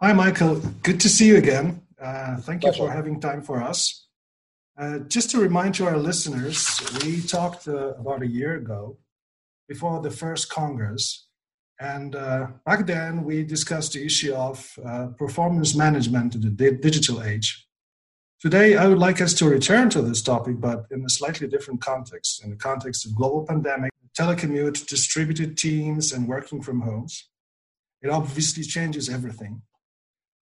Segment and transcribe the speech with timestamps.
[0.00, 0.60] Hi, Michael.
[0.84, 1.82] Good to see you again.
[2.00, 4.06] Uh, thank you for having time for us.
[4.78, 8.96] Uh, just to remind to our listeners, we talked uh, about a year ago
[9.68, 11.26] before the first Congress.
[11.80, 17.20] And uh, back then, we discussed the issue of uh, performance management in the digital
[17.24, 17.66] age.
[18.40, 21.80] Today, I would like us to return to this topic, but in a slightly different
[21.80, 27.28] context, in the context of global pandemic, telecommute, distributed teams, and working from homes.
[28.00, 29.62] It obviously changes everything.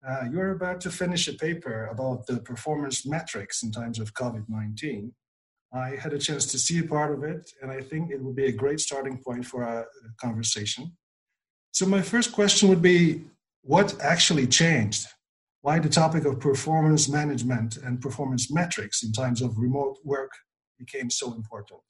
[0.07, 4.45] Uh, you're about to finish a paper about the performance metrics in times of COVID
[4.49, 5.13] 19.
[5.73, 8.35] I had a chance to see a part of it, and I think it would
[8.35, 9.87] be a great starting point for a
[10.21, 10.97] conversation.
[11.73, 13.25] So, my first question would be
[13.63, 15.07] what actually changed?
[15.63, 20.33] Why the topic of performance management and performance metrics in times of remote work
[20.79, 21.81] became so important?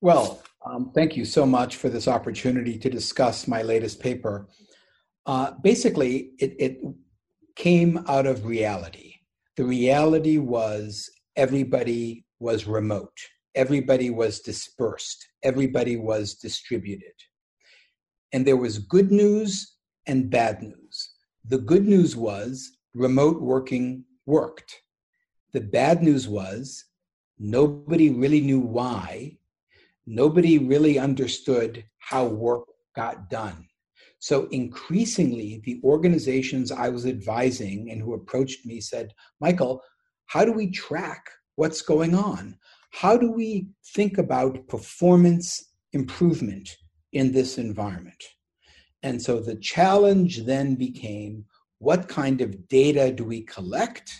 [0.00, 4.46] Well, um, thank you so much for this opportunity to discuss my latest paper.
[5.26, 6.80] Uh, basically, it, it
[7.56, 9.14] came out of reality.
[9.56, 13.18] The reality was everybody was remote,
[13.54, 17.12] everybody was dispersed, everybody was distributed.
[18.32, 21.14] And there was good news and bad news.
[21.44, 24.82] The good news was remote working worked.
[25.52, 26.84] The bad news was
[27.38, 29.36] nobody really knew why.
[30.06, 33.66] Nobody really understood how work got done.
[34.20, 39.82] So increasingly, the organizations I was advising and who approached me said, Michael,
[40.26, 41.24] how do we track
[41.56, 42.56] what's going on?
[42.92, 46.68] How do we think about performance improvement
[47.12, 48.22] in this environment?
[49.02, 51.46] And so the challenge then became
[51.78, 54.12] what kind of data do we collect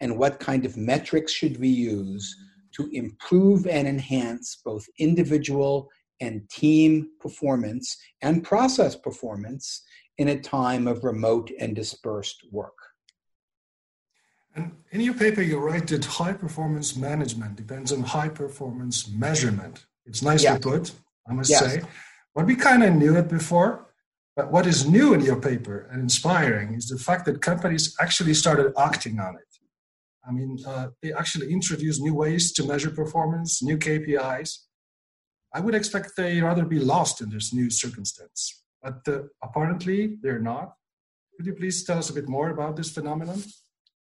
[0.00, 2.34] and what kind of metrics should we use
[2.72, 5.88] to improve and enhance both individual
[6.20, 9.82] and team performance and process performance
[10.18, 12.76] in a time of remote and dispersed work.
[14.54, 19.84] And in your paper, you write that high performance management depends on high performance measurement.
[20.06, 20.60] It's nicely yes.
[20.60, 20.92] put,
[21.28, 21.60] I must yes.
[21.60, 21.82] say.
[22.34, 23.86] But we kind of knew it before.
[24.34, 28.34] But what is new in your paper and inspiring is the fact that companies actually
[28.34, 29.42] started acting on it.
[30.28, 34.58] I mean, uh, they actually introduced new ways to measure performance, new KPIs,
[35.56, 38.62] I would expect they rather be lost in this new circumstance.
[38.82, 40.74] But uh, apparently, they're not.
[41.34, 43.42] Could you please tell us a bit more about this phenomenon?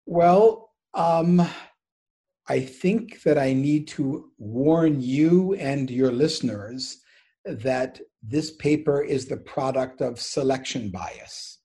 [0.06, 1.46] Well, um,
[2.48, 7.02] I think that I need to warn you and your listeners
[7.44, 11.60] that this paper is the product of selection bias.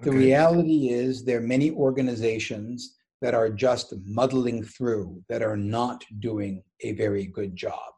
[0.00, 0.18] The okay.
[0.18, 6.64] reality is, there are many organizations that are just muddling through, that are not doing
[6.80, 7.92] a very good job.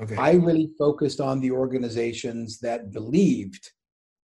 [0.00, 0.16] Okay.
[0.16, 3.70] I really focused on the organizations that believed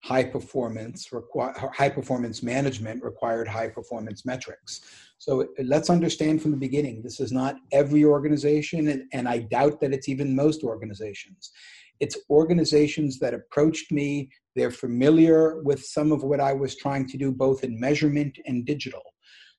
[0.05, 4.81] high performance require high performance management required high performance metrics.
[5.19, 9.81] So let's understand from the beginning this is not every organization and, and I doubt
[9.81, 11.53] that it's even most organizations.
[12.01, 17.17] It's organizations that approached me, they're familiar with some of what I was trying to
[17.17, 19.03] do both in measurement and digital.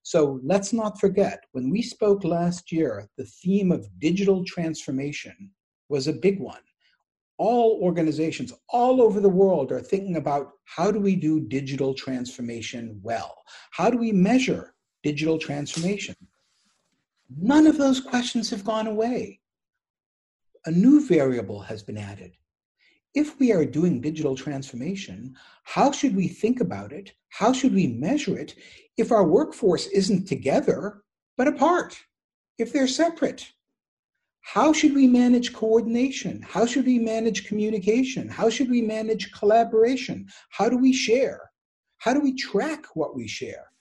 [0.03, 5.51] So let's not forget, when we spoke last year, the theme of digital transformation
[5.89, 6.61] was a big one.
[7.37, 12.99] All organizations all over the world are thinking about how do we do digital transformation
[13.01, 13.43] well?
[13.71, 16.15] How do we measure digital transformation?
[17.35, 19.39] None of those questions have gone away.
[20.65, 22.33] A new variable has been added.
[23.13, 27.13] If we are doing digital transformation, how should we think about it?
[27.29, 28.55] How should we measure it
[28.97, 31.03] if our workforce isn't together
[31.37, 31.97] but apart?
[32.57, 33.51] If they're separate?
[34.43, 36.41] How should we manage coordination?
[36.41, 38.27] How should we manage communication?
[38.27, 40.27] How should we manage collaboration?
[40.49, 41.49] How do we share?
[41.97, 43.71] How do we track what we share?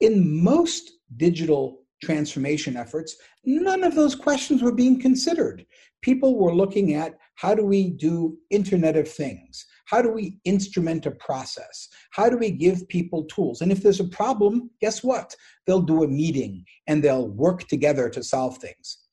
[0.00, 5.66] In most digital transformation efforts, none of those questions were being considered.
[6.02, 9.66] People were looking at how do we do Internet of Things?
[9.86, 11.88] How do we instrument a process?
[12.12, 13.60] How do we give people tools?
[13.60, 15.34] And if there's a problem, guess what?
[15.66, 19.03] They'll do a meeting and they'll work together to solve things.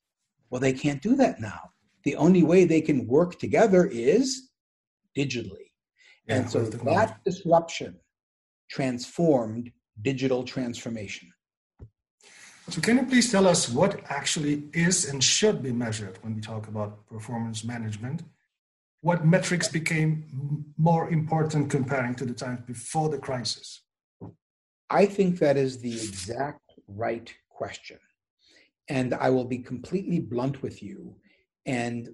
[0.51, 1.71] Well, they can't do that now.
[2.03, 4.50] The only way they can work together is
[5.18, 5.71] digitally.
[6.27, 8.00] Yeah, and so that disruption
[8.69, 9.71] transformed
[10.01, 11.31] digital transformation.
[12.69, 16.42] So, can you please tell us what actually is and should be measured when we
[16.42, 18.24] talk about performance management?
[19.01, 23.81] What metrics became more important comparing to the times before the crisis?
[24.89, 27.98] I think that is the exact right question.
[28.97, 31.15] And I will be completely blunt with you
[31.65, 32.09] and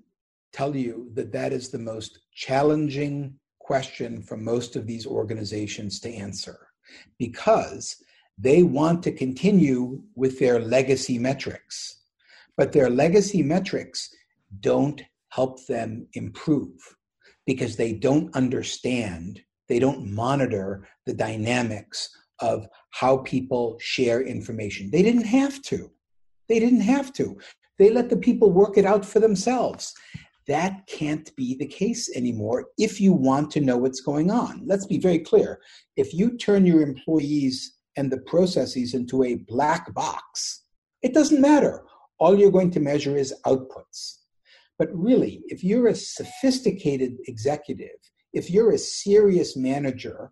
[0.53, 6.09] tell you that that is the most challenging question for most of these organizations to
[6.13, 6.59] answer.
[7.19, 7.95] because
[8.37, 12.03] they want to continue with their legacy metrics.
[12.55, 14.09] But their legacy metrics
[14.59, 16.77] don't help them improve
[17.45, 22.09] because they don't understand, they don't monitor the dynamics
[22.39, 24.91] of how people share information.
[24.91, 25.91] They didn't have to.
[26.49, 27.37] They didn't have to.
[27.77, 29.93] They let the people work it out for themselves.
[30.47, 34.63] That can't be the case anymore if you want to know what's going on.
[34.65, 35.59] Let's be very clear.
[35.97, 40.63] If you turn your employees and the processes into a black box,
[41.01, 41.83] it doesn't matter.
[42.19, 44.19] All you're going to measure is outputs.
[44.79, 47.97] But really, if you're a sophisticated executive,
[48.33, 50.31] if you're a serious manager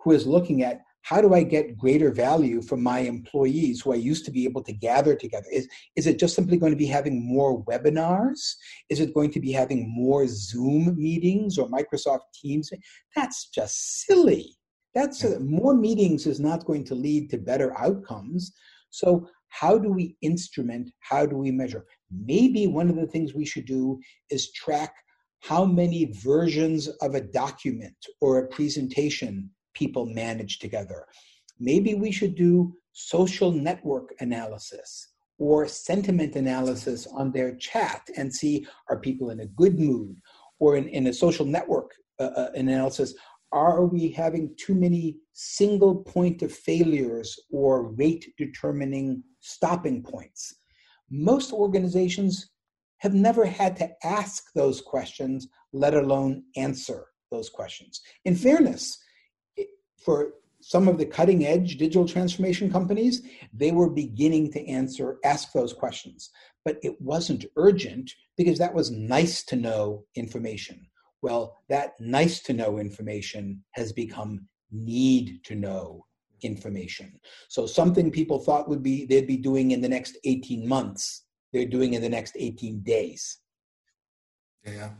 [0.00, 3.96] who is looking at how do I get greater value from my employees who I
[3.96, 5.46] used to be able to gather together?
[5.52, 8.54] Is, is it just simply going to be having more webinars?
[8.88, 12.70] Is it going to be having more Zoom meetings or Microsoft Teams?
[13.16, 14.56] That's just silly.
[14.94, 18.52] That's uh, more meetings is not going to lead to better outcomes.
[18.90, 20.90] So, how do we instrument?
[21.00, 21.84] How do we measure?
[22.10, 24.00] Maybe one of the things we should do
[24.30, 24.94] is track
[25.40, 31.06] how many versions of a document or a presentation people manage together.
[31.58, 35.08] Maybe we should do social network analysis
[35.38, 40.16] or sentiment analysis on their chat and see are people in a good mood?
[40.60, 41.90] Or in, in a social network
[42.20, 43.14] uh, uh, analysis
[43.52, 50.54] are we having too many single point of failures or rate determining stopping points?
[51.10, 52.48] Most organizations
[52.98, 58.00] have never had to ask those questions let alone answer those questions.
[58.24, 58.98] In fairness
[60.04, 63.22] for some of the cutting edge digital transformation companies,
[63.52, 66.30] they were beginning to answer, ask those questions.
[66.64, 70.86] But it wasn't urgent because that was nice to know information.
[71.20, 76.06] Well, that nice to know information has become need to know
[76.42, 77.20] information.
[77.48, 81.66] So something people thought would be they'd be doing in the next 18 months, they're
[81.66, 83.38] doing in the next 18 days.
[84.64, 84.90] Yeah.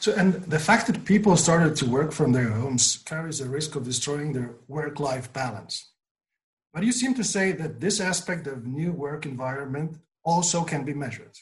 [0.00, 3.74] So, and the fact that people started to work from their homes carries a risk
[3.74, 5.92] of destroying their work life balance.
[6.72, 10.94] But you seem to say that this aspect of new work environment also can be
[10.94, 11.34] measured.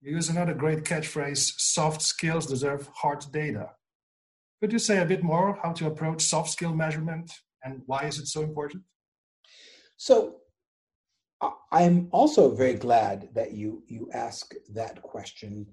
[0.00, 3.70] You use another great catchphrase soft skills deserve hard data.
[4.60, 7.30] Could you say a bit more how to approach soft skill measurement
[7.62, 8.82] and why is it so important?
[9.96, 10.36] So,
[11.70, 15.66] I'm also very glad that you you ask that question.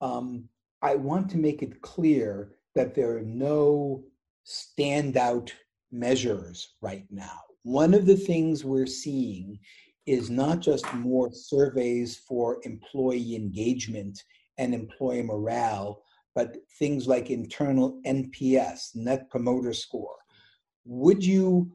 [0.00, 0.48] Um,
[0.82, 4.04] I want to make it clear that there are no
[4.46, 5.50] standout
[5.90, 7.40] measures right now.
[7.62, 9.58] One of the things we're seeing
[10.06, 14.22] is not just more surveys for employee engagement
[14.56, 16.02] and employee morale,
[16.34, 20.16] but things like internal NPS, Net Promoter Score.
[20.84, 21.72] Would you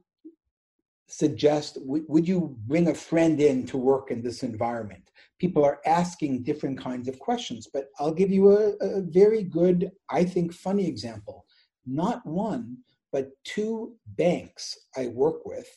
[1.08, 5.12] suggest, would you bring a friend in to work in this environment?
[5.40, 7.68] People are asking different kinds of questions.
[7.72, 11.46] But I'll give you a, a very good, I think, funny example.
[11.86, 12.78] Not one,
[13.12, 15.68] but two banks I work with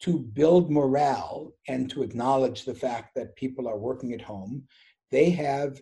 [0.00, 4.64] to build morale and to acknowledge the fact that people are working at home.
[5.10, 5.80] They have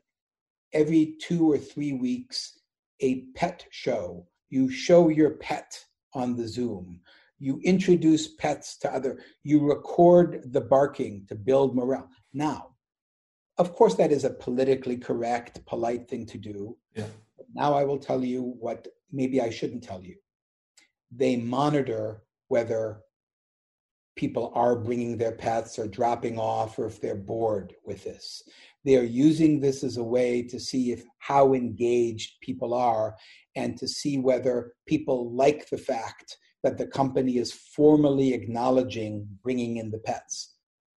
[0.72, 2.58] every two or three weeks
[3.00, 4.26] a pet show.
[4.48, 5.78] You show your pet
[6.14, 7.00] on the Zoom.
[7.38, 9.18] You introduce pets to other.
[9.42, 12.08] You record the barking to build morale.
[12.32, 12.75] Now,
[13.58, 16.76] of course, that is a politically correct, polite thing to do.
[16.94, 17.06] Yeah.
[17.54, 20.16] Now I will tell you what maybe I shouldn't tell you.
[21.10, 23.00] They monitor whether
[24.16, 28.42] people are bringing their pets or dropping off or if they're bored with this.
[28.84, 33.14] They are using this as a way to see if how engaged people are
[33.56, 39.76] and to see whether people like the fact that the company is formally acknowledging bringing
[39.76, 40.55] in the pets.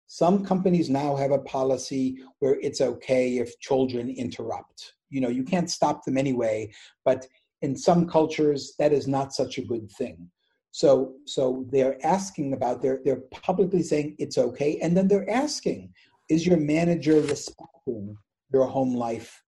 [0.08, 4.94] Some companies now have a policy where it's okay if children interrupt.
[5.10, 6.72] You know, you can't stop them anyway,
[7.06, 7.28] but
[7.62, 10.30] in some cultures that is not such a good thing.
[10.72, 15.94] So so they're asking about they're they're publicly saying it's okay and then they're asking
[16.30, 18.16] is your manager respecting
[18.54, 19.42] your home life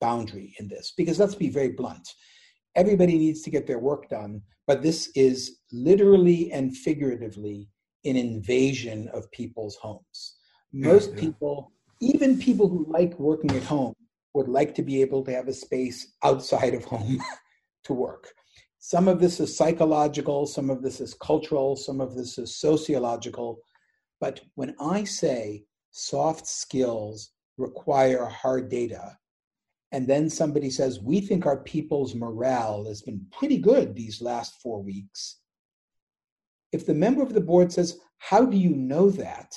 [0.00, 0.92] boundary in this?
[0.96, 2.06] Because let's be very blunt.
[2.76, 7.68] Everybody needs to get their work done, but this is literally and figuratively
[8.04, 10.36] an invasion of people's homes.
[10.72, 11.20] Most yeah, yeah.
[11.20, 13.94] people, even people who like working at home,
[14.34, 17.18] would like to be able to have a space outside of home
[17.84, 18.32] to work.
[18.80, 23.60] Some of this is psychological, some of this is cultural, some of this is sociological.
[24.20, 29.16] But when I say soft skills require hard data,
[29.92, 34.60] and then somebody says, We think our people's morale has been pretty good these last
[34.60, 35.36] four weeks,
[36.74, 39.54] if the member of the board says, How do you know that?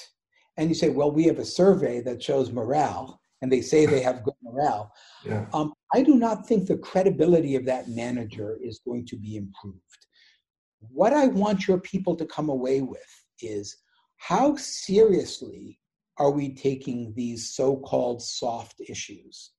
[0.55, 4.01] And you say, Well, we have a survey that shows morale, and they say they
[4.01, 4.93] have good morale.
[5.25, 5.45] Yeah.
[5.51, 10.05] Um, I do not think the credibility of that manager is going to be improved.
[10.79, 13.75] What I want your people to come away with is
[14.17, 15.81] how seriously
[16.17, 19.51] are we taking these so called soft issues?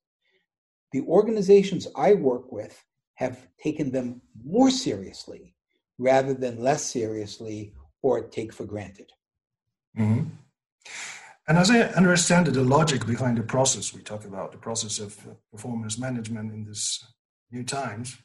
[0.92, 2.82] The organizations I work with
[3.16, 5.54] have taken them more seriously
[5.98, 9.10] rather than less seriously or take for granted.
[9.98, 10.28] Mm-hmm.
[11.48, 14.98] And as I understand it, the logic behind the process we talk about, the process
[14.98, 15.18] of
[15.50, 17.04] performance management in this
[17.50, 18.18] new times,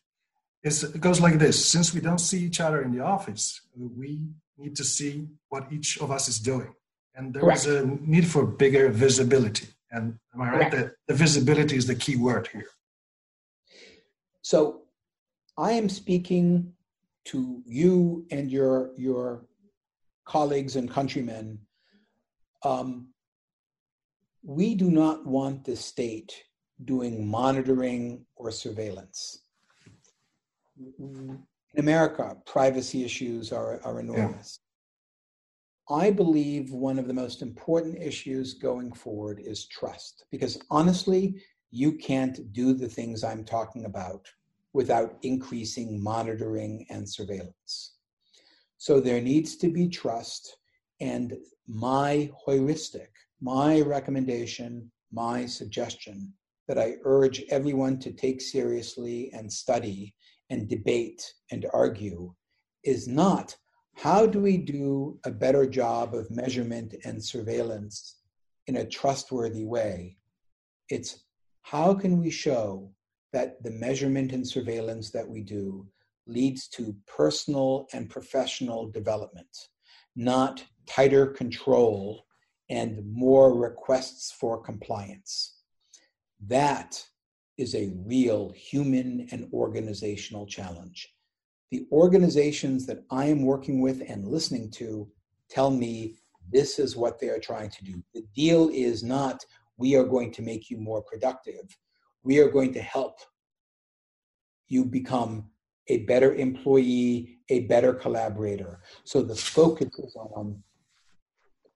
[0.61, 1.65] is it goes like this.
[1.65, 4.27] Since we don't see each other in the office, we
[4.57, 6.73] need to see what each of us is doing.
[7.15, 7.61] And there Correct.
[7.61, 9.67] is a need for bigger visibility.
[9.91, 12.67] And am I right that the visibility is the key word here?
[14.41, 14.81] So
[15.57, 16.73] I am speaking
[17.25, 19.45] to you and your your
[20.25, 21.59] colleagues and countrymen.
[22.63, 23.09] Um,
[24.43, 26.33] we do not want the state
[26.85, 29.41] doing monitoring or surveillance.
[30.99, 31.45] In
[31.77, 34.59] America, privacy issues are, are enormous.
[35.89, 35.97] Yeah.
[35.97, 41.93] I believe one of the most important issues going forward is trust, because honestly, you
[41.93, 44.27] can't do the things I'm talking about
[44.73, 47.95] without increasing monitoring and surveillance.
[48.77, 50.57] So there needs to be trust,
[50.99, 51.37] and
[51.67, 53.13] my heuristic
[53.43, 56.33] my recommendation, my suggestion
[56.69, 60.15] that I urge everyone to take seriously and study
[60.49, 62.33] and debate and argue
[62.85, 63.53] is not
[63.95, 68.19] how do we do a better job of measurement and surveillance
[68.67, 70.15] in a trustworthy way?
[70.87, 71.25] It's
[71.63, 72.93] how can we show
[73.33, 75.85] that the measurement and surveillance that we do
[76.27, 79.69] leads to personal and professional development,
[80.15, 82.25] not tighter control
[82.69, 85.57] and more requests for compliance.
[86.47, 87.03] That
[87.57, 91.13] is a real human and organizational challenge.
[91.71, 95.09] The organizations that I am working with and listening to
[95.49, 96.15] tell me
[96.51, 98.03] this is what they are trying to do.
[98.13, 99.43] The deal is not,
[99.77, 101.77] we are going to make you more productive.
[102.23, 103.19] We are going to help
[104.67, 105.49] you become
[105.87, 108.81] a better employee, a better collaborator.
[109.03, 110.63] So the focus is on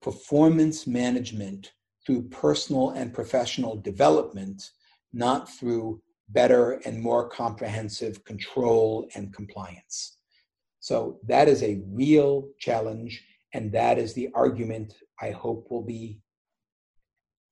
[0.01, 1.74] performance management
[2.06, 4.72] through personal and professional development,
[5.12, 10.18] not through better and more comprehensive control and compliance.
[10.80, 13.22] So that is a real challenge,
[13.54, 16.22] and that is the argument I hope will be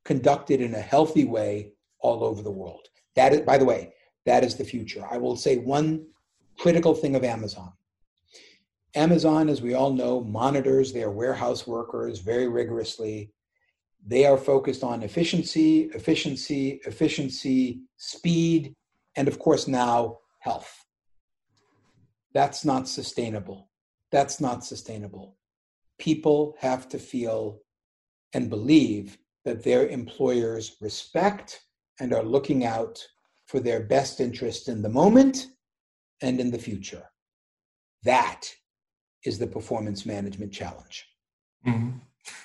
[0.05, 2.87] conducted in a healthy way all over the world.
[3.15, 3.93] That is, by the way,
[4.25, 5.05] that is the future.
[5.09, 6.05] I will say one
[6.57, 7.71] critical thing of Amazon.
[8.95, 13.31] Amazon, as we all know, monitors their warehouse workers very rigorously.
[14.05, 18.73] They are focused on efficiency, efficiency, efficiency, speed,
[19.15, 20.85] and of course now health.
[22.33, 23.69] That's not sustainable.
[24.11, 25.37] That's not sustainable.
[25.99, 27.59] People have to feel
[28.33, 31.61] and believe that their employers respect
[31.99, 32.99] and are looking out
[33.47, 35.47] for their best interest in the moment
[36.21, 37.03] and in the future.
[38.03, 38.49] That
[39.25, 41.07] is the performance management challenge.
[41.65, 41.97] Mm-hmm.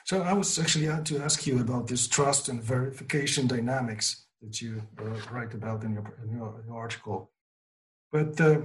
[0.05, 4.83] So I was actually to ask you about this trust and verification dynamics that you
[4.99, 7.31] uh, write about in your, in your, your article.
[8.13, 8.61] But uh,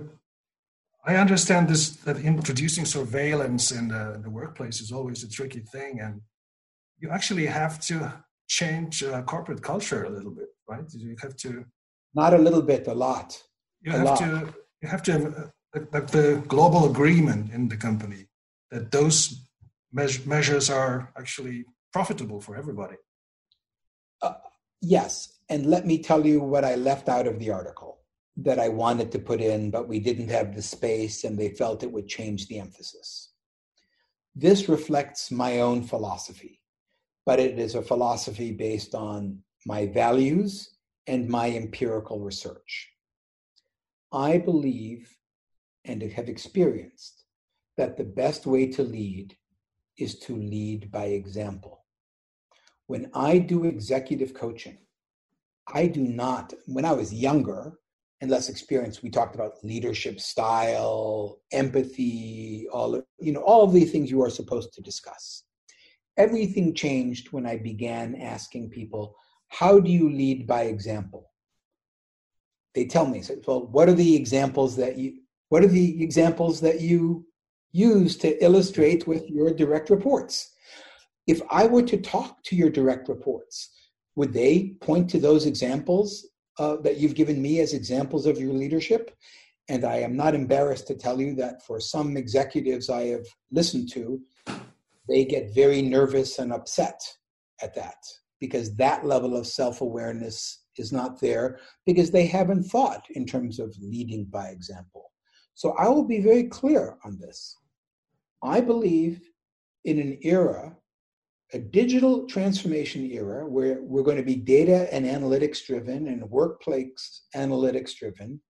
[1.06, 5.60] I understand this that introducing surveillance in the, in the, workplace is always a tricky
[5.60, 6.22] thing, and
[7.00, 10.86] you actually have to change uh, corporate culture a little bit, right?
[10.94, 11.66] You have to.
[12.14, 13.42] Not a little bit, a lot.
[13.82, 14.20] You a have lot.
[14.20, 14.54] to.
[14.82, 15.52] You have to have
[15.92, 18.28] like the global agreement in the company
[18.72, 19.48] that those
[19.92, 22.96] measures are actually profitable for everybody.
[24.22, 24.34] Uh,
[24.82, 28.00] yes, and let me tell you what I left out of the article
[28.38, 31.84] that I wanted to put in, but we didn't have the space and they felt
[31.84, 33.32] it would change the emphasis.
[34.36, 36.60] This reflects my own philosophy,
[37.26, 40.76] but it is a philosophy based on my values
[41.08, 42.92] and my empirical research.
[44.12, 45.16] I believe
[45.86, 47.24] and have experienced
[47.78, 49.36] that the best way to lead
[49.98, 51.84] is to lead by example.
[52.88, 54.78] When I do executive coaching,
[55.68, 57.80] I do not, when I was younger
[58.22, 63.86] and less experienced, we talked about leadership style, empathy, all you know, all of the
[63.86, 65.44] things you are supposed to discuss.
[66.18, 69.16] Everything changed when I began asking people,
[69.50, 71.32] how do you lead by example?
[72.74, 75.20] They tell me, well, what are the examples that you
[75.50, 77.26] what are the examples that you
[77.76, 80.54] use to illustrate with your direct reports.
[81.28, 83.70] If I were to talk to your direct reports,
[84.16, 86.26] would they point to those examples
[86.58, 89.14] uh, that you've given me as examples of your leadership?
[89.68, 93.92] And I am not embarrassed to tell you that for some executives I have listened
[93.92, 94.22] to,
[95.08, 97.02] they get very nervous and upset
[97.62, 97.98] at that
[98.40, 103.60] because that level of self awareness is not there because they haven't thought in terms
[103.60, 105.12] of leading by example.
[105.54, 107.56] So I will be very clear on this.
[108.44, 109.22] I believe
[109.86, 110.76] in an era,
[111.54, 117.24] a digital transformation era, where we're going to be data and analytics driven and workplace
[117.36, 118.42] analytics driven.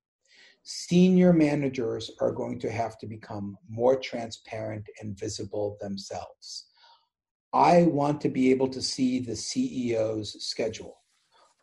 [0.66, 6.66] Senior managers are going to have to become more transparent and visible themselves.
[7.54, 10.98] I want to be able to see the CEO's schedule.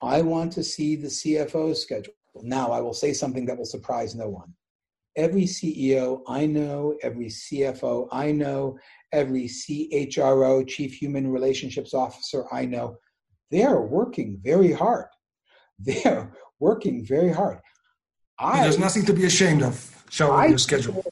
[0.01, 2.15] I want to see the CFO's schedule.
[2.43, 4.55] Now, I will say something that will surprise no one
[5.17, 8.79] every CEO I know, every CFO I know,
[9.13, 12.97] every CHRO, Chief Human Relationships Officer I know,
[13.51, 15.07] they're working very hard.
[15.79, 17.59] They're working very hard.
[18.39, 21.05] I, there's nothing to be ashamed of showing I, your schedule.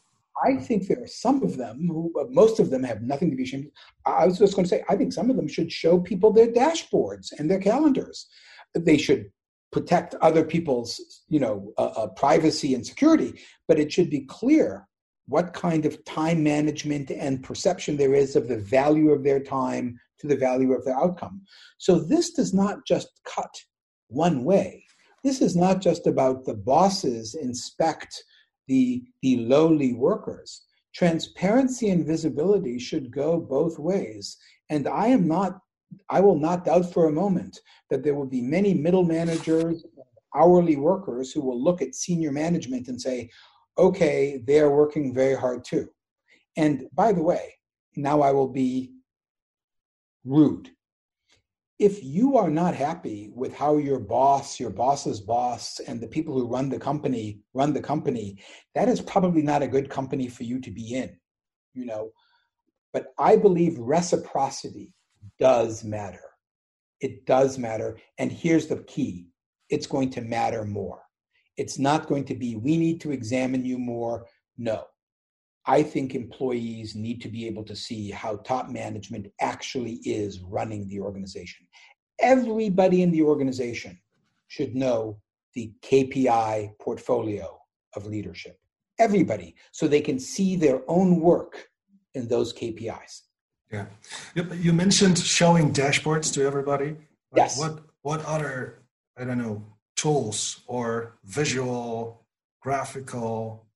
[0.43, 3.43] I think there are some of them who, most of them have nothing to be
[3.45, 3.73] ashamed of.
[4.07, 6.49] I was just going to say, I think some of them should show people their
[6.49, 8.27] dashboards and their calendars.
[8.75, 9.31] They should
[9.73, 14.87] protect other people's you know uh, uh, privacy and security but it should be clear
[15.27, 19.99] what kind of time management and perception there is of the value of their time
[20.19, 21.41] to the value of their outcome
[21.79, 23.55] so this does not just cut
[24.09, 24.85] one way
[25.25, 28.23] this is not just about the bosses inspect
[28.69, 34.37] the the lowly workers transparency and visibility should go both ways
[34.71, 35.61] and i am not
[36.09, 37.61] I will not doubt for a moment
[37.91, 39.85] that there will be many middle managers,
[40.35, 43.31] hourly workers who will look at senior management and say,
[43.79, 45.89] okay, they're working very hard too.
[46.57, 47.55] And by the way,
[47.97, 48.93] now I will be
[50.25, 50.71] rude.
[51.81, 56.35] If you are not happy with how your boss, your boss's boss, and the people
[56.35, 58.37] who run the company run the company,
[58.75, 61.17] that is probably not a good company for you to be in,
[61.73, 62.11] you know.
[62.93, 64.93] But I believe reciprocity
[65.39, 66.21] does matter.
[67.01, 67.99] It does matter.
[68.19, 69.29] And here's the key
[69.71, 71.01] it's going to matter more.
[71.57, 74.27] It's not going to be, we need to examine you more.
[74.59, 74.85] No.
[75.67, 80.89] I think employees need to be able to see how top management actually is running
[80.89, 81.67] the organization.
[82.21, 83.99] Everybody in the organization
[84.49, 85.21] should know
[85.55, 87.61] the KPI portfolio
[87.95, 88.59] of leadership.
[88.99, 91.69] Everybody, so they can see their own work
[92.15, 93.23] in those KPIs.
[93.73, 93.87] Yeah,
[94.35, 96.97] you mentioned showing dashboards to everybody.
[97.35, 97.59] Yes.
[97.59, 98.83] What what other
[99.17, 99.65] I don't know
[99.97, 102.27] tools or visual
[102.61, 103.67] graphical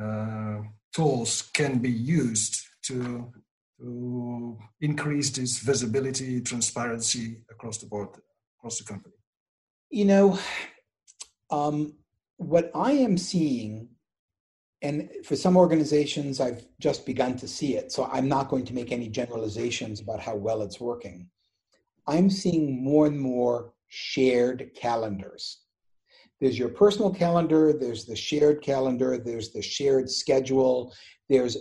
[0.00, 0.58] uh,
[0.94, 3.32] tools can be used to
[3.80, 8.08] to increase this visibility transparency across the board
[8.58, 9.14] across the company
[9.90, 10.38] you know
[11.50, 11.94] um,
[12.36, 13.88] what i am seeing
[14.84, 17.90] and for some organizations, I've just begun to see it.
[17.90, 21.30] So I'm not going to make any generalizations about how well it's working.
[22.06, 25.63] I'm seeing more and more shared calendars.
[26.40, 30.92] There's your personal calendar, there's the shared calendar, there's the shared schedule,
[31.28, 31.56] there's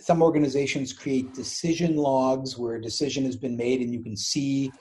[0.00, 4.72] some organizations create decision logs where a decision has been made and you can see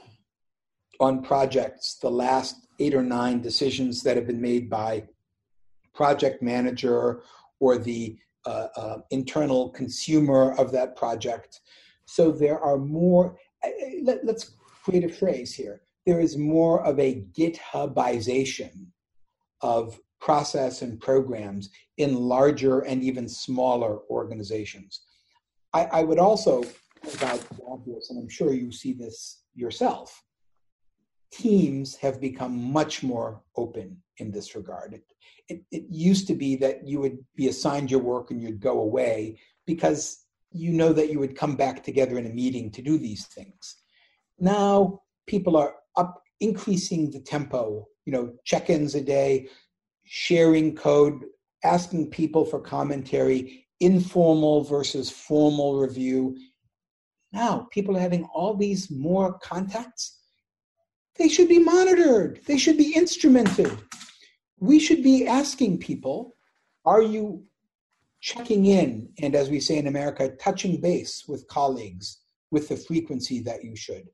[0.99, 5.03] on projects the last eight or nine decisions that have been made by
[5.93, 7.21] project manager
[7.59, 11.61] or the uh, uh, internal consumer of that project.
[12.05, 13.37] So there are more,
[14.01, 15.81] let, us create a phrase here.
[16.05, 18.87] There is more of a GitHubization
[19.63, 25.01] of process and programs in larger and even smaller organizations.
[25.73, 26.63] I, I would also,
[27.15, 30.23] about obvious, and I'm sure you see this yourself,
[31.31, 34.93] teams have become much more open in this regard.
[34.93, 35.03] It,
[35.49, 38.81] it, it used to be that you would be assigned your work and you'd go
[38.81, 42.97] away because you know that you would come back together in a meeting to do
[42.97, 43.77] these things.
[44.39, 49.47] Now people are up increasing the tempo, you know, check-ins a day,
[50.03, 51.25] sharing code,
[51.63, 56.37] asking people for commentary, informal versus formal review.
[57.31, 60.19] Now people are having all these more contacts.
[61.15, 62.41] They should be monitored.
[62.45, 63.79] They should be instrumented
[64.63, 66.37] we should be asking people
[66.85, 67.43] are you
[68.21, 73.41] checking in and as we say in america touching base with colleagues with the frequency
[73.41, 74.07] that you should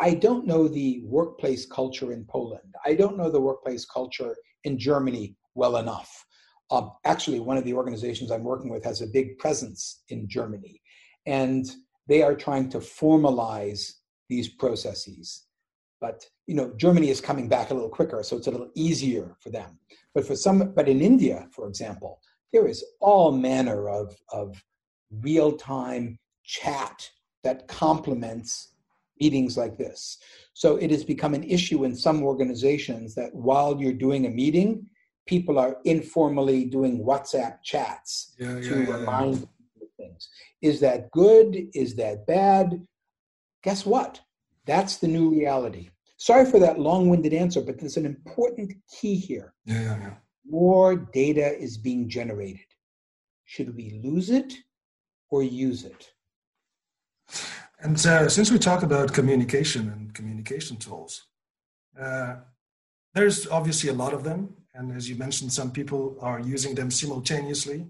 [0.00, 4.78] i don't know the workplace culture in poland i don't know the workplace culture in
[4.78, 6.26] germany well enough
[6.70, 10.82] Um, actually, one of the organizations I'm working with has a big presence in Germany,
[11.24, 11.64] and
[12.08, 13.82] they are trying to formalize
[14.28, 15.46] these processes.
[16.00, 19.36] But you know, Germany is coming back a little quicker, so it's a little easier
[19.40, 19.78] for them.
[20.14, 22.20] But for some, but in India, for example,
[22.52, 24.60] there is all manner of of
[25.22, 27.08] real-time chat
[27.44, 28.74] that complements
[29.20, 30.18] meetings like this.
[30.52, 34.86] So it has become an issue in some organizations that while you're doing a meeting,
[35.26, 39.48] people are informally doing WhatsApp chats yeah, to yeah, remind
[39.80, 39.86] yeah.
[39.96, 40.28] things.
[40.62, 41.68] Is that good?
[41.74, 42.86] Is that bad?
[43.62, 44.20] Guess what?
[44.66, 45.90] That's the new reality.
[46.18, 49.52] Sorry for that long-winded answer, but there's an important key here.
[49.64, 50.14] Yeah.
[50.48, 52.66] More data is being generated.
[53.44, 54.54] Should we lose it
[55.28, 56.12] or use it?
[57.86, 61.22] And uh, since we talk about communication and communication tools,
[61.96, 62.34] uh,
[63.14, 66.90] there's obviously a lot of them, and as you mentioned, some people are using them
[66.90, 67.86] simultaneously.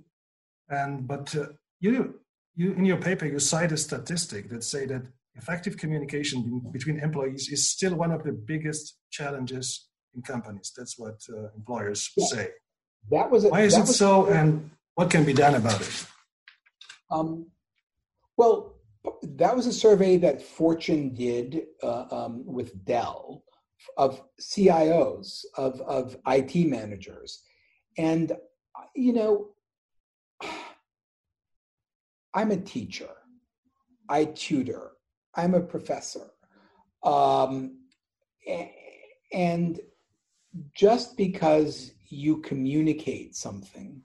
[0.68, 1.46] And but uh,
[1.80, 2.20] you,
[2.54, 5.04] you in your paper, you cite a statistic that say that
[5.34, 10.74] effective communication between employees is still one of the biggest challenges in companies.
[10.76, 12.26] That's what uh, employers yeah.
[12.26, 12.48] say.
[13.10, 16.06] That was a, why is it so, and what can be done about it?
[17.10, 17.46] Um,
[18.36, 18.75] well,
[19.22, 23.44] that was a survey that Fortune did uh, um, with Dell
[23.96, 27.42] of CIOs, of, of IT managers.
[27.98, 28.32] And,
[28.94, 29.48] you know,
[32.34, 33.10] I'm a teacher,
[34.08, 34.92] I tutor,
[35.34, 36.30] I'm a professor.
[37.02, 37.78] Um,
[39.32, 39.80] and
[40.74, 44.02] just because you communicate something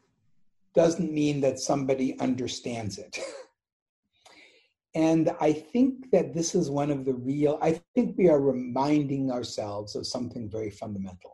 [0.74, 3.20] doesn't mean that somebody understands it.
[4.94, 9.32] And I think that this is one of the real, I think we are reminding
[9.32, 11.32] ourselves of something very fundamental.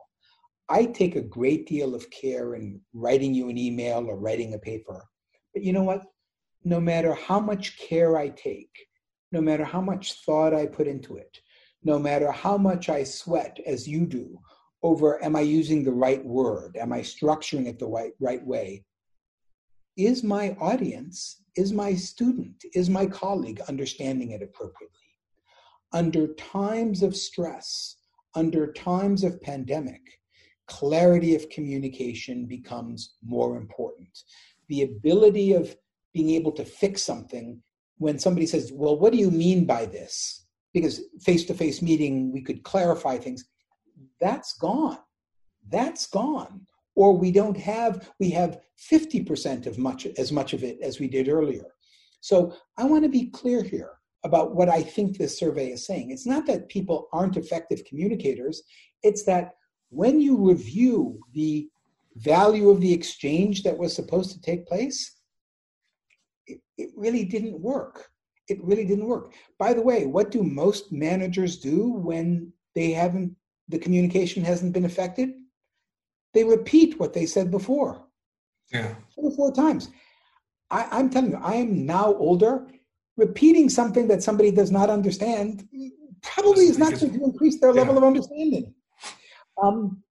[0.70, 4.60] I take a great deal of care in writing you an email or writing a
[4.60, 5.04] paper.
[5.54, 6.04] But you know what?
[6.64, 8.70] No matter how much care I take,
[9.32, 11.40] no matter how much thought I put into it,
[11.84, 14.40] no matter how much I sweat as you do
[14.84, 16.78] over am I using the right word?
[16.78, 18.84] Am I structuring it the right, right way?
[19.98, 25.18] Is my audience is my student, is my colleague understanding it appropriately?
[25.92, 27.96] Under times of stress,
[28.36, 30.02] under times of pandemic,
[30.68, 34.20] clarity of communication becomes more important.
[34.68, 35.76] The ability of
[36.14, 37.64] being able to fix something
[37.98, 40.46] when somebody says, Well, what do you mean by this?
[40.76, 43.46] Because face to face meeting, we could clarify things.
[44.22, 45.00] That's gone.
[45.70, 46.67] That's gone
[46.98, 48.60] or we don't have we have
[48.92, 51.68] 50% of much as much of it as we did earlier.
[52.20, 53.92] So i want to be clear here
[54.24, 56.10] about what i think this survey is saying.
[56.10, 58.64] It's not that people aren't effective communicators.
[59.04, 59.54] It's that
[59.90, 61.70] when you review the
[62.16, 65.00] value of the exchange that was supposed to take place
[66.48, 68.10] it, it really didn't work.
[68.50, 69.34] It really didn't work.
[69.60, 73.36] By the way what do most managers do when they haven't
[73.70, 75.30] the communication hasn't been effective
[76.34, 78.04] they repeat what they said before.
[78.72, 78.96] Yeah.
[79.14, 79.90] Three or four times.
[80.70, 82.68] I, am telling you, I am now older.
[83.16, 85.68] Repeating something that somebody does not understand
[86.22, 87.82] probably is not going to increase their yeah.
[87.82, 88.74] level of understanding.
[89.62, 90.04] Um,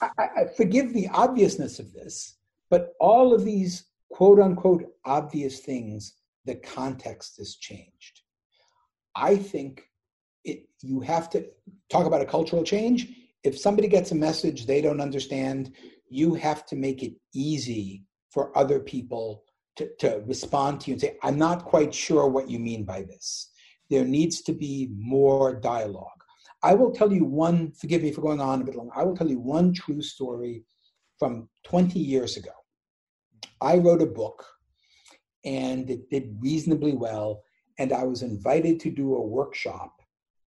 [0.00, 2.36] I, I forgive the obviousness of this,
[2.70, 8.22] but all of these quote unquote obvious things, the context has changed.
[9.14, 9.88] I think
[10.44, 11.46] it, you have to
[11.90, 13.08] talk about a cultural change
[13.44, 15.72] if somebody gets a message they don't understand,
[16.08, 19.44] you have to make it easy for other people
[19.76, 23.02] to, to respond to you and say, I'm not quite sure what you mean by
[23.02, 23.50] this.
[23.90, 26.06] There needs to be more dialogue.
[26.62, 29.16] I will tell you one, forgive me for going on a bit long, I will
[29.16, 30.64] tell you one true story
[31.18, 32.50] from 20 years ago.
[33.60, 34.44] I wrote a book
[35.44, 37.42] and it did reasonably well
[37.78, 39.94] and I was invited to do a workshop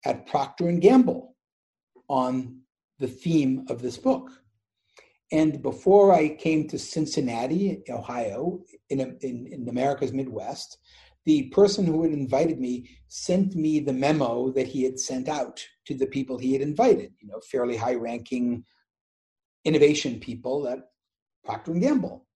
[0.04, 1.34] at Procter and Gamble
[2.08, 2.60] on
[2.98, 4.30] the theme of this book.
[5.30, 10.78] And before I came to Cincinnati, Ohio, in, in, in, America's Midwest,
[11.26, 15.62] the person who had invited me sent me the memo that he had sent out
[15.84, 18.64] to the people he had invited, you know, fairly high ranking
[19.64, 20.78] innovation people at
[21.44, 22.26] Procter & Gamble.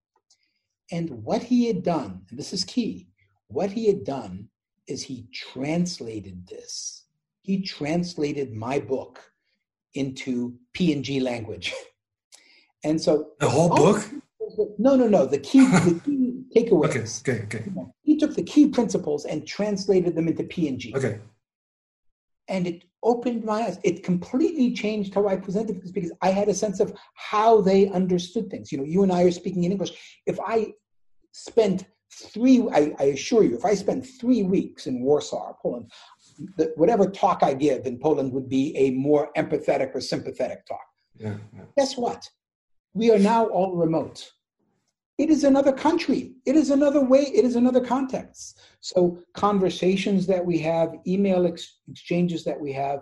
[0.90, 3.09] And what he had done, and this is key,
[3.46, 4.48] what he had done
[4.87, 7.07] is he translated this.
[7.40, 9.32] He translated my book
[9.95, 11.73] into P&G language.
[12.85, 13.77] And so the whole oh.
[13.77, 14.11] book?
[14.77, 15.25] No, no, no.
[15.25, 17.21] The key, the key takeaways.
[17.21, 17.71] Okay, okay, okay.
[18.03, 20.93] He took the key principles and translated them into P&G.
[20.97, 21.21] Okay.
[22.49, 23.79] and it opened my eyes.
[23.85, 27.89] It completely changed how I presented things because I had a sense of how they
[27.89, 28.71] understood things.
[28.73, 29.93] You know, you and I are speaking in English.
[30.27, 30.73] If I
[31.33, 35.91] spent three, I, I assure you, if I spent three weeks in Warsaw, Poland,
[36.57, 40.87] the, whatever talk I give in Poland would be a more empathetic or sympathetic talk.
[41.17, 41.65] Yeah, yeah.
[41.77, 42.29] Guess what?
[42.95, 44.31] We are now all remote.
[45.19, 46.33] It is another country.
[46.47, 47.21] It is another way.
[47.23, 48.61] It is another context.
[48.81, 53.01] So, conversations that we have, email ex- exchanges that we have,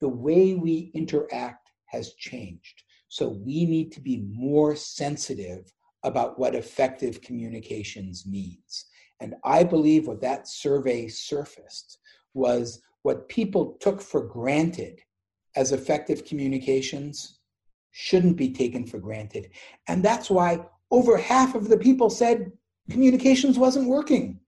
[0.00, 2.82] the way we interact has changed.
[3.08, 5.72] So, we need to be more sensitive
[6.04, 8.84] about what effective communications means.
[9.20, 11.98] And I believe what that survey surfaced
[12.38, 15.00] was what people took for granted
[15.56, 17.38] as effective communications
[17.90, 19.50] shouldn't be taken for granted.
[19.88, 22.52] And that's why over half of the people said
[22.90, 24.40] communications wasn't working.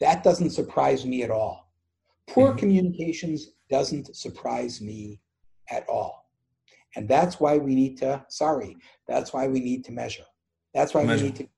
[0.00, 1.72] That doesn't surprise me at all.
[2.28, 2.58] Poor mm-hmm.
[2.58, 5.20] communications doesn't surprise me
[5.70, 6.28] at all.
[6.96, 8.76] And that's why we need to, sorry,
[9.06, 10.24] that's why we need to measure.
[10.74, 11.24] That's why measure.
[11.24, 11.48] we need to,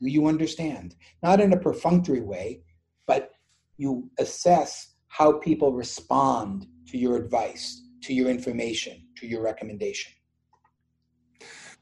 [0.00, 0.94] do you understand?
[1.22, 2.62] Not in a perfunctory way,
[3.06, 3.32] but
[3.76, 7.66] you assess how people respond to your advice,
[8.02, 10.12] to your information, to your recommendation.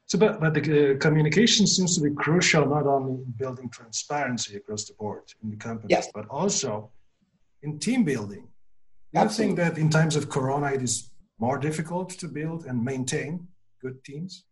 [0.07, 4.57] So, but, but the uh, communication seems to be crucial not only in building transparency
[4.57, 6.09] across the board in the company, yes.
[6.13, 6.91] but also
[7.63, 8.49] in team building.
[9.15, 13.49] I think that in times of Corona, it is more difficult to build and maintain
[13.81, 14.45] good teams?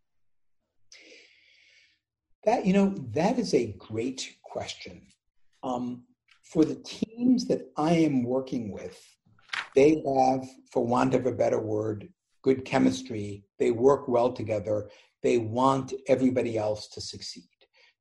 [2.45, 5.03] That you know, that is a great question.
[5.63, 6.05] Um,
[6.53, 8.99] for the teams that I am working with,
[9.75, 12.09] they have, for want of a better word,
[12.43, 13.45] good chemistry.
[13.59, 14.91] They work well together.
[15.23, 17.49] They want everybody else to succeed.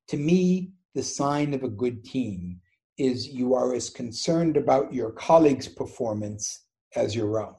[0.10, 2.62] To me, the sign of a good team
[2.98, 7.56] is you are as concerned about your colleagues' performance as your own.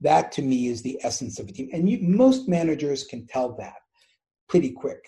[0.00, 1.68] That to me is the essence of a team.
[1.72, 3.76] And you, most managers can tell that
[4.48, 5.04] pretty quick.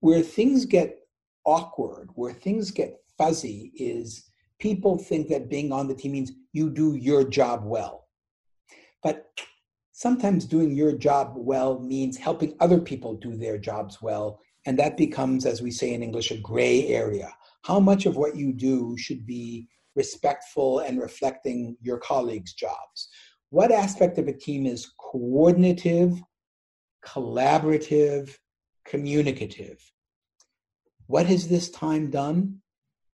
[0.00, 1.00] Where things get
[1.44, 6.70] awkward, where things get fuzzy, is people think that being on the team means you
[6.70, 8.08] do your job well.
[9.02, 9.26] But
[9.92, 14.40] sometimes doing your job well means helping other people do their jobs well.
[14.66, 17.32] And that becomes, as we say in English, a gray area.
[17.62, 23.08] How much of what you do should be respectful and reflecting your colleagues' jobs?
[23.50, 26.20] What aspect of a team is coordinative,
[27.04, 28.34] collaborative,
[28.84, 29.78] communicative?
[31.06, 32.61] What has this time done?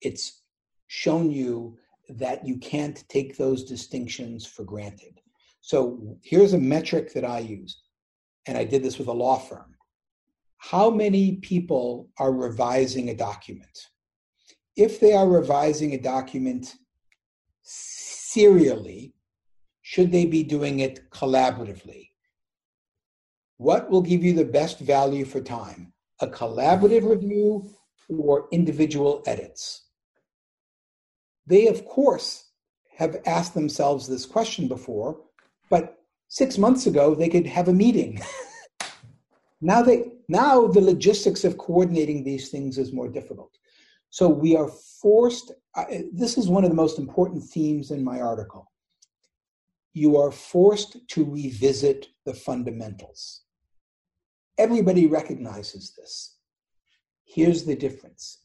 [0.01, 0.43] It's
[0.87, 1.77] shown you
[2.09, 5.21] that you can't take those distinctions for granted.
[5.61, 7.83] So here's a metric that I use,
[8.47, 9.75] and I did this with a law firm.
[10.57, 13.89] How many people are revising a document?
[14.77, 16.75] If they are revising a document
[17.63, 19.13] serially,
[19.83, 22.11] should they be doing it collaboratively?
[23.57, 25.93] What will give you the best value for time?
[26.21, 27.71] A collaborative review
[28.09, 29.88] or individual edits?
[31.49, 32.51] They, of course,
[32.97, 35.19] have asked themselves this question before,
[35.71, 38.21] but six months ago they could have a meeting.
[39.63, 43.57] now they now the logistics of coordinating these things is more difficult.
[44.11, 44.69] So we are
[45.01, 45.53] forced.
[46.13, 48.71] This is one of the most important themes in my article.
[49.95, 53.43] You are forced to revisit the fundamentals.
[54.59, 56.37] Everybody recognizes this.
[57.25, 58.39] Here's the difference.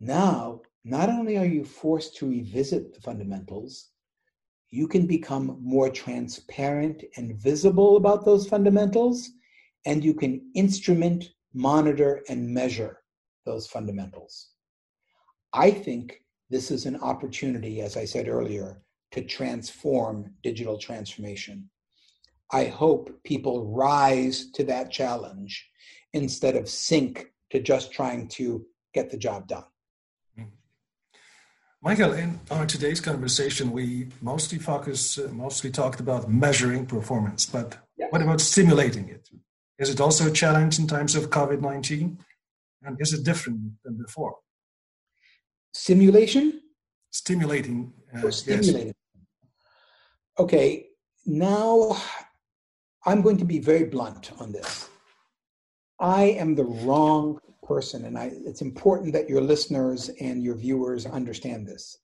[0.00, 3.90] Now not only are you forced to revisit the fundamentals,
[4.70, 9.30] you can become more transparent and visible about those fundamentals,
[9.84, 13.00] and you can instrument, monitor, and measure
[13.44, 14.50] those fundamentals.
[15.52, 21.68] I think this is an opportunity, as I said earlier, to transform digital transformation.
[22.50, 25.68] I hope people rise to that challenge
[26.14, 29.64] instead of sink to just trying to get the job done.
[31.80, 37.78] Michael, in our today's conversation, we mostly focus, uh, mostly talked about measuring performance, but
[37.96, 38.10] yes.
[38.10, 39.28] what about stimulating it?
[39.78, 42.18] Is it also a challenge in times of COVID 19?
[42.82, 44.36] And is it different than before?
[45.72, 46.60] Simulation?
[47.10, 47.92] Stimulating.
[48.12, 48.86] Uh, stimulating.
[48.86, 48.94] Yes.
[50.38, 50.86] Okay,
[51.26, 51.96] now
[53.06, 54.88] I'm going to be very blunt on this.
[56.00, 61.06] I am the wrong person, and I, it's important that your listeners and your viewers
[61.06, 61.98] understand this.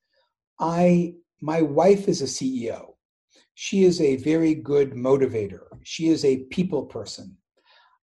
[0.59, 2.95] I, my wife is a CEO.
[3.55, 5.67] She is a very good motivator.
[5.85, 7.37] She is a people person.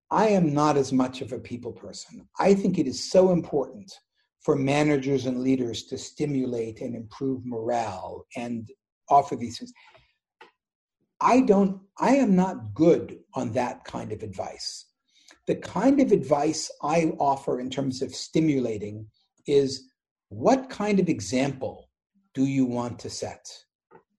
[0.10, 2.28] I am not as much of a people person.
[2.40, 3.92] I think it is so important
[4.42, 8.70] for managers and leaders to stimulate and improve morale and
[9.10, 9.72] offer these things.
[11.22, 14.86] I don't, I am not good on that kind of advice.
[15.52, 19.06] The kind of advice I offer in terms of stimulating
[19.46, 19.90] is
[20.30, 21.90] what kind of example
[22.34, 23.46] do you want to set?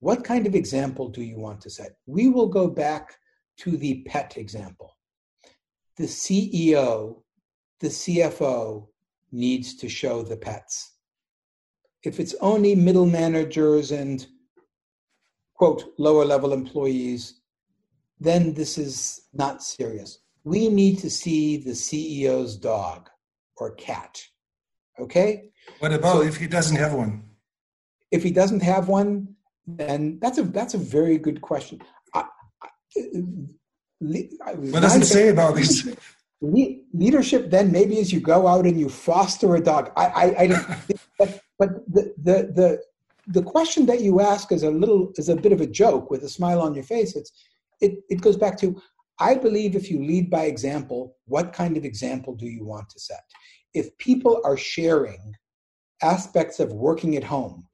[0.00, 1.92] What kind of example do you want to set?
[2.04, 3.16] We will go back
[3.60, 4.94] to the pet example.
[5.96, 7.22] The CEO,
[7.80, 8.88] the CFO
[9.30, 10.96] needs to show the pets.
[12.02, 14.26] If it's only middle managers and
[15.54, 17.40] quote lower level employees,
[18.20, 20.18] then this is not serious.
[20.44, 23.08] We need to see the CEO's dog
[23.56, 24.22] or cat.
[24.98, 25.50] Okay?
[25.78, 27.24] What about so, if he doesn't have one?
[28.10, 31.80] If he doesn't have one, then that's a that's a very good question.
[32.14, 32.24] I,
[32.96, 35.88] I, what does it say about this?
[36.40, 39.92] Leadership then maybe as you go out and you foster a dog.
[39.96, 40.78] I, I, I
[41.18, 42.82] but, but the, the the
[43.28, 46.24] the question that you ask is a little is a bit of a joke with
[46.24, 47.14] a smile on your face.
[47.14, 47.32] It's
[47.80, 48.80] it it goes back to
[49.18, 53.00] I believe if you lead by example, what kind of example do you want to
[53.00, 53.22] set?
[53.74, 55.34] If people are sharing
[56.02, 57.68] aspects of working at home,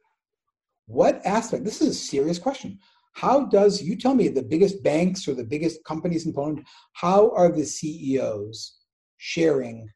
[0.86, 1.64] what aspect?
[1.64, 2.78] This is a serious question.
[3.14, 7.30] How does, you tell me, the biggest banks or the biggest companies in Poland, how
[7.30, 8.76] are the CEOs
[9.16, 9.88] sharing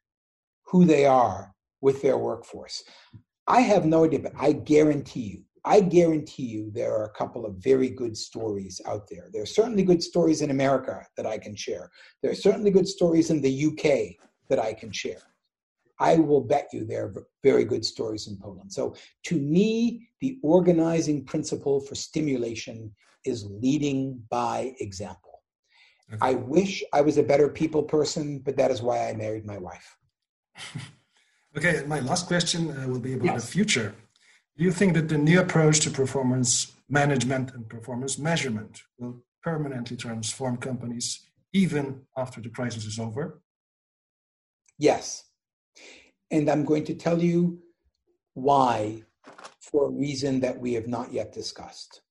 [0.65, 2.83] who they are with their workforce?
[3.47, 7.45] I have no idea, but I guarantee you, I guarantee you there are a couple
[7.45, 9.29] of very good stories out there.
[9.31, 11.89] There are certainly good stories in America that I can share.
[12.21, 14.17] There are certainly good stories in the UK
[14.49, 15.21] that I can share.
[15.99, 18.73] I will bet you there are very good stories in Poland.
[18.73, 18.95] So,
[19.25, 22.93] to me, the organizing principle for stimulation
[23.25, 25.43] is leading by example.
[26.11, 26.19] Okay.
[26.21, 29.57] I wish I was a better people person, but that is why I married my
[29.57, 29.97] wife.
[31.57, 33.45] okay, my last question uh, will be about yes.
[33.45, 33.95] the future.
[34.55, 39.97] Do you think that the new approach to performance management and performance measurement will permanently
[39.97, 41.21] transform companies
[41.53, 43.41] even after the crisis is over?
[44.77, 45.23] Yes.
[46.29, 47.63] And I'm going to tell you
[48.35, 49.03] why
[49.59, 52.01] for a reason that we have not yet discussed.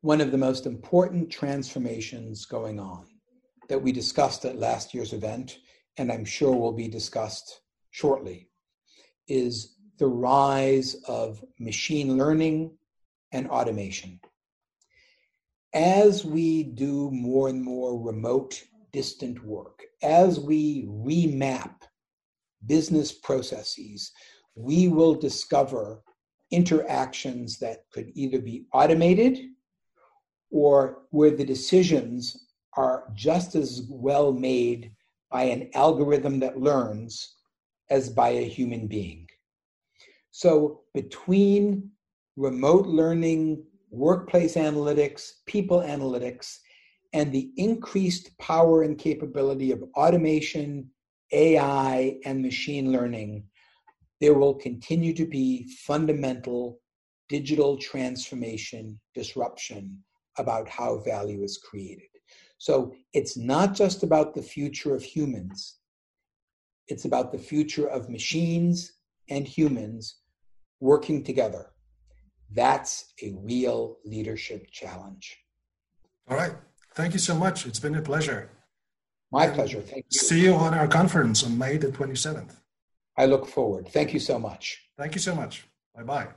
[0.00, 3.06] One of the most important transformations going on
[3.68, 5.58] that we discussed at last year's event,
[5.98, 8.48] and I'm sure will be discussed shortly,
[9.26, 12.70] is the rise of machine learning
[13.32, 14.20] and automation.
[15.74, 21.82] As we do more and more remote, distant work, as we remap
[22.66, 24.12] business processes,
[24.54, 26.02] we will discover
[26.50, 29.38] interactions that could either be automated
[30.50, 34.92] or where the decisions are just as well made
[35.30, 37.36] by an algorithm that learns
[37.90, 39.27] as by a human being.
[40.38, 41.90] So, between
[42.36, 46.58] remote learning, workplace analytics, people analytics,
[47.12, 50.90] and the increased power and capability of automation,
[51.32, 53.46] AI, and machine learning,
[54.20, 56.78] there will continue to be fundamental
[57.28, 59.98] digital transformation disruption
[60.36, 62.10] about how value is created.
[62.58, 65.80] So it's not just about the future of humans,
[66.86, 68.92] it's about the future of machines
[69.30, 70.20] and humans
[70.80, 71.66] working together.
[72.50, 75.38] That's a real leadership challenge.
[76.28, 76.52] All right.
[76.94, 77.66] Thank you so much.
[77.66, 78.50] It's been a pleasure.
[79.30, 79.80] My pleasure.
[79.80, 80.18] Thank you.
[80.18, 82.56] See you on our conference on May the 27th.
[83.16, 83.88] I look forward.
[83.88, 84.82] Thank you so much.
[84.96, 85.66] Thank you so much.
[85.94, 86.28] Bye bye.